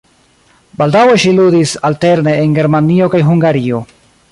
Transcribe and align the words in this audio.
Baldaŭe 0.79 1.17
ŝi 1.23 1.33
ludis 1.41 1.75
alterne 1.91 2.35
en 2.47 2.57
Germanio 2.61 3.13
kaj 3.17 3.23
Hungario. 3.31 3.87